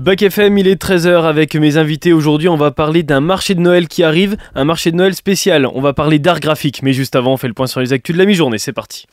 [0.00, 2.14] Bac FM, il est 13h avec mes invités.
[2.14, 5.66] Aujourd'hui, on va parler d'un marché de Noël qui arrive, un marché de Noël spécial.
[5.66, 8.14] On va parler d'art graphique, mais juste avant, on fait le point sur les actus
[8.14, 8.56] de la mi-journée.
[8.56, 9.06] C'est parti.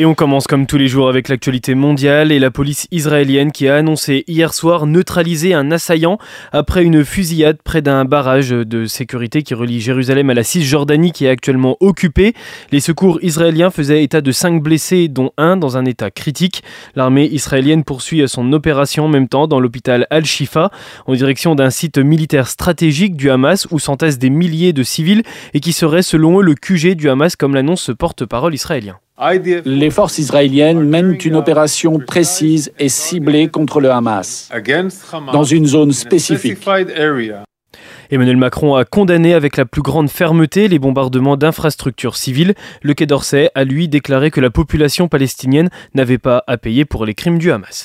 [0.00, 3.66] Et on commence comme tous les jours avec l'actualité mondiale et la police israélienne qui
[3.66, 6.18] a annoncé hier soir neutraliser un assaillant
[6.52, 11.24] après une fusillade près d'un barrage de sécurité qui relie Jérusalem à la Cisjordanie qui
[11.24, 12.34] est actuellement occupée.
[12.70, 16.62] Les secours israéliens faisaient état de cinq blessés dont un dans un état critique.
[16.94, 20.70] L'armée israélienne poursuit son opération en même temps dans l'hôpital Al-Shifa
[21.08, 25.24] en direction d'un site militaire stratégique du Hamas où s'entassent des milliers de civils
[25.54, 29.00] et qui serait selon eux le QG du Hamas comme l'annonce ce porte-parole israélien.
[29.64, 34.50] Les forces israéliennes mènent une opération précise et ciblée contre le Hamas,
[35.32, 36.58] dans une zone spécifique.
[38.10, 42.54] Emmanuel Macron a condamné avec la plus grande fermeté les bombardements d'infrastructures civiles.
[42.82, 47.04] Le Quai d'Orsay a lui déclaré que la population palestinienne n'avait pas à payer pour
[47.04, 47.84] les crimes du Hamas.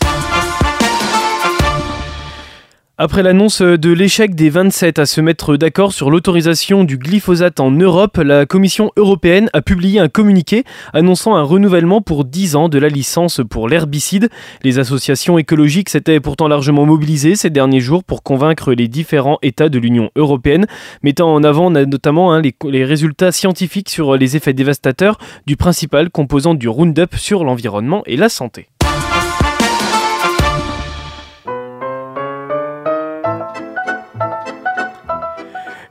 [2.99, 7.71] Après l'annonce de l'échec des 27 à se mettre d'accord sur l'autorisation du glyphosate en
[7.71, 10.63] Europe, la Commission européenne a publié un communiqué
[10.93, 14.29] annonçant un renouvellement pour 10 ans de la licence pour l'herbicide.
[14.61, 19.69] Les associations écologiques s'étaient pourtant largement mobilisées ces derniers jours pour convaincre les différents États
[19.69, 20.67] de l'Union européenne,
[21.01, 26.11] mettant en avant notamment hein, les, les résultats scientifiques sur les effets dévastateurs du principal
[26.11, 28.67] composant du Roundup sur l'environnement et la santé.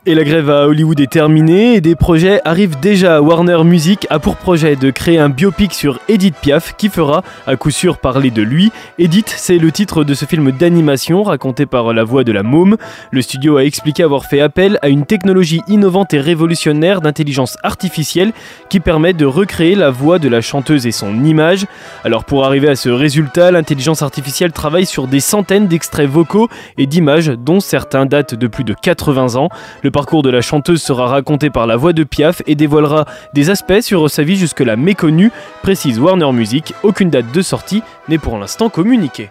[0.04, 3.22] Et la grève à Hollywood est terminée et des projets arrivent déjà.
[3.22, 7.54] Warner Music a pour projet de créer un biopic sur Edith Piaf qui fera à
[7.54, 8.72] coup sûr parler de lui.
[8.98, 12.78] Edith, c'est le titre de ce film d'animation raconté par la voix de la môme.
[13.12, 18.32] Le studio a expliqué avoir fait appel à une technologie innovante et révolutionnaire d'intelligence artificielle
[18.70, 21.64] qui permet de recréer la voix de la chanteuse et son image.
[22.02, 26.86] Alors pour arriver à ce résultat, l'intelligence artificielle travaille sur des centaines d'extraits vocaux et
[26.86, 29.48] d'images dont certains datent de plus de 80 ans.
[29.92, 33.80] Parcours de la chanteuse sera raconté par la voix de Piaf et dévoilera des aspects
[33.80, 35.30] sur sa vie jusque-là méconnue,
[35.62, 36.74] précise Warner Music.
[36.82, 39.30] Aucune date de sortie n'est pour l'instant communiquée.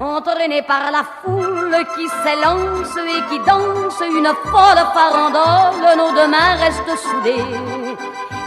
[0.00, 6.56] Entraîné par la foule qui s'élance et qui danse une folle farandole, nos deux mains
[6.58, 7.44] restent soudées.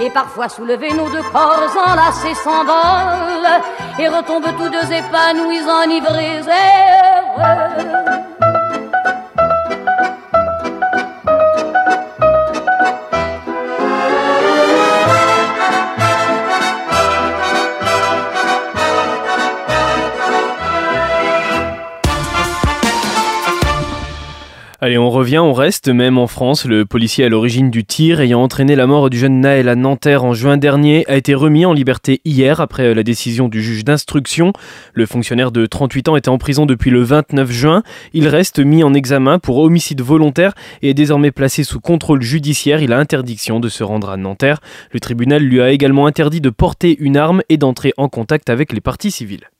[0.01, 3.61] Et parfois soulevés, nos deux corps enlacés s'envolent
[3.99, 6.41] et retombent tous deux épanouis, enivrés
[24.89, 26.65] Allez, on revient, on reste même en France.
[26.65, 30.23] Le policier à l'origine du tir ayant entraîné la mort du jeune Naël à Nanterre
[30.23, 34.51] en juin dernier a été remis en liberté hier après la décision du juge d'instruction.
[34.95, 37.83] Le fonctionnaire de 38 ans était en prison depuis le 29 juin.
[38.13, 42.81] Il reste mis en examen pour homicide volontaire et est désormais placé sous contrôle judiciaire.
[42.81, 44.59] Il a interdiction de se rendre à Nanterre.
[44.91, 48.73] Le tribunal lui a également interdit de porter une arme et d'entrer en contact avec
[48.73, 49.51] les parties civiles.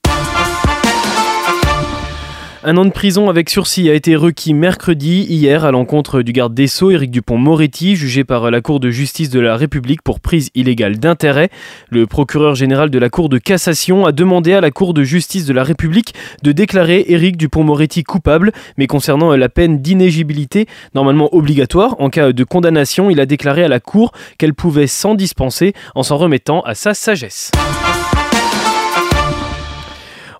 [2.62, 6.52] Un an de prison avec sursis a été requis mercredi, hier, à l'encontre du garde
[6.52, 10.50] des Sceaux, Éric Dupont-Moretti, jugé par la Cour de justice de la République pour prise
[10.54, 11.48] illégale d'intérêt.
[11.88, 15.46] Le procureur général de la Cour de cassation a demandé à la Cour de justice
[15.46, 16.12] de la République
[16.42, 22.44] de déclarer Éric Dupont-Moretti coupable, mais concernant la peine d'inégibilité, normalement obligatoire, en cas de
[22.44, 26.74] condamnation, il a déclaré à la Cour qu'elle pouvait s'en dispenser en s'en remettant à
[26.74, 27.52] sa sagesse.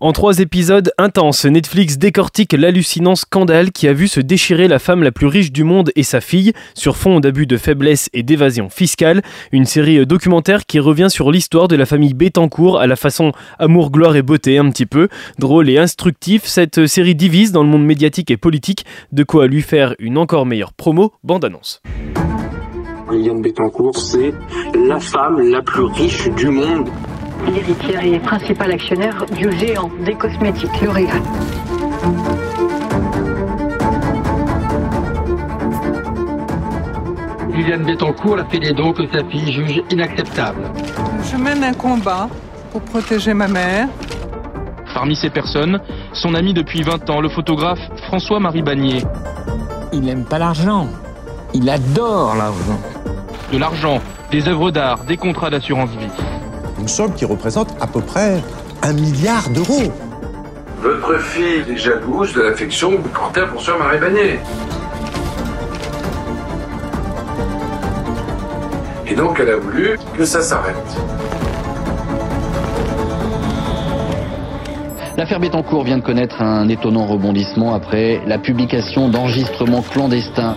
[0.02, 5.02] En trois épisodes intenses, Netflix décortique l'hallucinant scandale qui a vu se déchirer la femme
[5.02, 8.70] la plus riche du monde et sa fille sur fond d'abus de faiblesse et d'évasion
[8.70, 9.20] fiscale.
[9.52, 13.90] Une série documentaire qui revient sur l'histoire de la famille Bettencourt à la façon amour,
[13.90, 15.08] gloire et beauté un petit peu.
[15.38, 19.60] Drôle et instructif, cette série divise dans le monde médiatique et politique, de quoi lui
[19.60, 21.82] faire une encore meilleure promo, bande-annonce.
[23.42, 24.32] Bettencourt, c'est
[24.74, 26.88] la femme la plus riche du monde
[27.48, 31.22] l'héritière et principal actionnaire du géant des cosmétiques L'Oréal.
[37.52, 40.70] Liliane Bettencourt a fait des dons que sa fille juge inacceptables.
[41.30, 42.28] Je mène un combat
[42.72, 43.88] pour protéger ma mère.
[44.94, 45.80] Parmi ces personnes,
[46.12, 49.02] son ami depuis 20 ans, le photographe François-Marie Bagnier.
[49.92, 50.88] Il n'aime pas l'argent.
[51.54, 52.80] Il adore l'argent.
[53.52, 54.00] De l'argent,
[54.30, 56.39] des œuvres d'art, des contrats d'assurance vie
[56.80, 58.42] une somme qui représente à peu près
[58.82, 59.92] un milliard d'euros.
[60.80, 64.40] Votre fille est jalouse de l'affection que vous portez à François-Marie Bagné.
[69.06, 70.76] Et donc elle a voulu que ça s'arrête.
[75.18, 80.56] L'affaire Bettencourt vient de connaître un étonnant rebondissement après la publication d'enregistrements clandestins.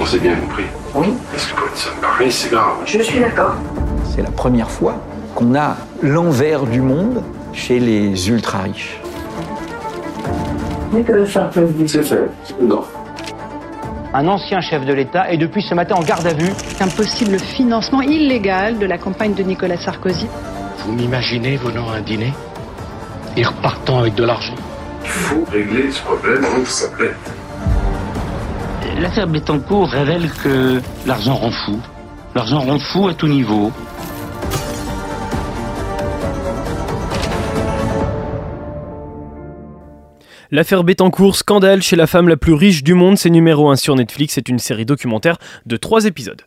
[0.00, 0.64] On s'est bien compris.
[0.94, 1.08] Oui.
[1.30, 2.76] Parce que quand ça me paraît, c'est grave.
[2.86, 3.54] Je suis d'accord.
[4.14, 5.00] C'est la première fois
[5.34, 7.20] qu'on a l'envers du monde
[7.52, 9.00] chez les ultra-riches.
[14.14, 16.52] Un ancien chef de l'État est depuis ce matin en garde à vue.
[16.80, 20.28] Un possible financement illégal de la campagne de Nicolas Sarkozy.
[20.86, 22.32] Vous m'imaginez venant à un dîner
[23.36, 24.54] et repartant avec de l'argent.
[25.02, 27.16] Il faut régler ce problème avant que ça pète.
[29.00, 31.80] L'affaire Bettencourt révèle que l'argent rend fou.
[32.36, 33.72] L'argent rend fou à tout niveau.
[40.54, 43.96] L'affaire Bettencourt, scandale chez la femme la plus riche du monde, c'est numéro 1 sur
[43.96, 45.36] Netflix, c'est une série documentaire
[45.66, 46.42] de 3 épisodes.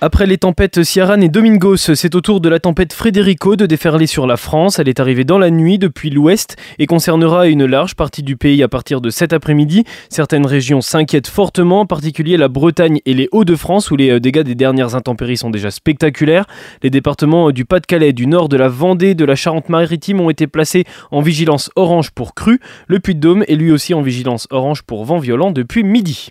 [0.00, 4.06] Après les tempêtes Ciaran et Domingos, c'est au tour de la tempête Federico de déferler
[4.06, 4.78] sur la France.
[4.78, 8.62] Elle est arrivée dans la nuit depuis l'ouest et concernera une large partie du pays
[8.62, 9.82] à partir de cet après-midi.
[10.08, 14.42] Certaines régions s'inquiètent fortement, en particulier la Bretagne et les Hauts-de-France où les euh, dégâts
[14.42, 16.46] des dernières intempéries sont déjà spectaculaires.
[16.84, 20.84] Les départements du Pas-de-Calais, du nord de la Vendée, de la Charente-Maritime ont été placés
[21.10, 22.60] en vigilance orange pour crue.
[22.86, 26.30] Le Puy-de-Dôme est lui aussi en vigilance orange pour vent violent depuis midi.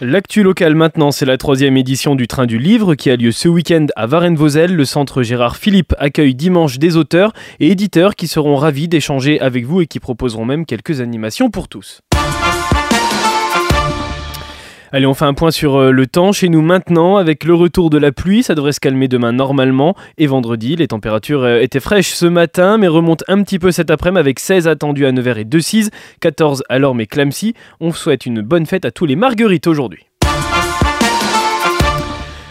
[0.00, 3.48] L'actu local maintenant, c'est la troisième édition du Train du Livre qui a lieu ce
[3.48, 4.72] week-end à Varennes-Vauzelles.
[4.72, 9.64] Le centre Gérard Philippe accueille dimanche des auteurs et éditeurs qui seront ravis d'échanger avec
[9.64, 12.00] vous et qui proposeront même quelques animations pour tous.
[14.90, 17.90] Allez, on fait un point sur euh, le temps chez nous maintenant avec le retour
[17.90, 18.42] de la pluie.
[18.42, 19.94] Ça devrait se calmer demain normalement.
[20.16, 23.90] Et vendredi, les températures euh, étaient fraîches ce matin, mais remontent un petit peu cet
[23.90, 25.58] après-midi avec 16 attendus à Nevers et 2
[26.20, 27.52] 14 à Lorme et Clamcy.
[27.80, 30.07] On souhaite une bonne fête à tous les marguerites aujourd'hui.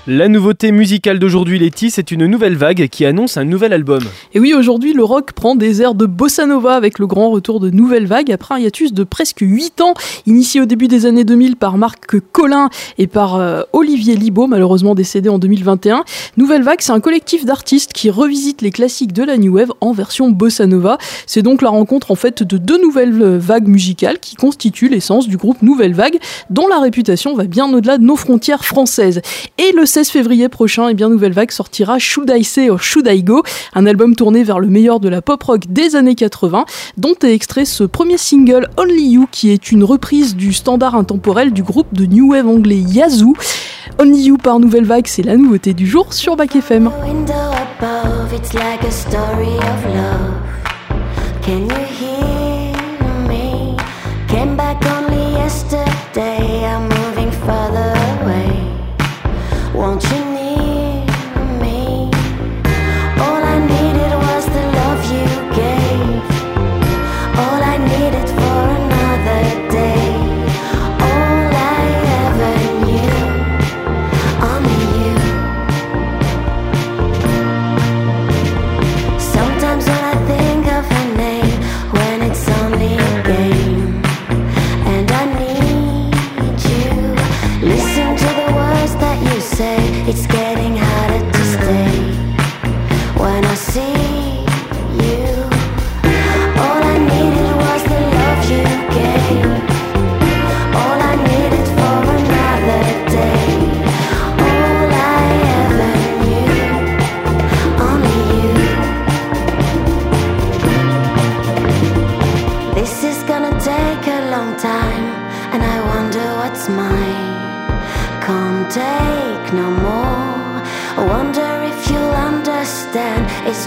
[0.09, 3.99] La nouveauté musicale d'aujourd'hui, Letty, c'est une nouvelle vague qui annonce un nouvel album.
[4.33, 7.59] Et oui, aujourd'hui, le rock prend des airs de bossa nova avec le grand retour
[7.59, 9.95] de Nouvelle Vague après un hiatus de presque 8 ans,
[10.25, 14.95] initié au début des années 2000 par Marc Collin et par euh, Olivier Libaud, malheureusement
[14.95, 16.05] décédé en 2021.
[16.37, 19.91] Nouvelle Vague, c'est un collectif d'artistes qui revisite les classiques de la New Wave en
[19.91, 20.99] version bossa nova.
[21.25, 25.27] C'est donc la rencontre en fait de deux nouvelles euh, vagues musicales qui constituent l'essence
[25.27, 26.17] du groupe Nouvelle Vague,
[26.49, 29.21] dont la réputation va bien au-delà de nos frontières françaises.
[29.57, 32.79] Et le 16 février prochain, et eh bien Nouvelle Vague sortira Should I Say or
[32.79, 33.41] Should I Go,
[33.73, 36.65] un album tourné vers le meilleur de la pop rock des années 80,
[36.97, 41.51] dont est extrait ce premier single Only You, qui est une reprise du standard intemporel
[41.51, 43.33] du groupe de New Wave anglais Yazoo.
[43.97, 46.91] Only You par Nouvelle Vague, c'est la nouveauté du jour sur Bac FM.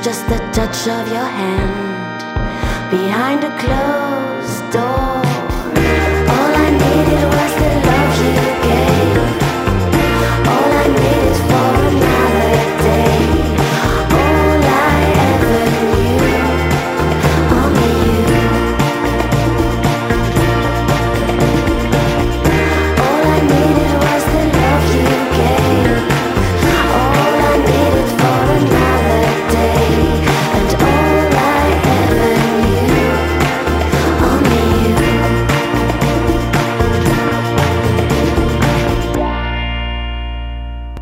[0.02, 2.21] Just the touch of your hand
[2.90, 5.29] behind a closed door.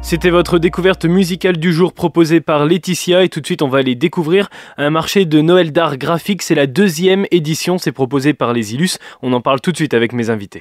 [0.09, 3.81] C'était votre découverte musicale du jour proposée par Laetitia et tout de suite on va
[3.81, 4.49] aller découvrir
[4.79, 6.41] un marché de Noël d'art graphique.
[6.41, 8.97] C'est la deuxième édition, c'est proposé par les Illus.
[9.21, 10.57] On en parle tout de suite avec mes invités.